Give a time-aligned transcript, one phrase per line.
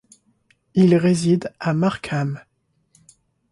[0.73, 2.39] Il réside à Markham.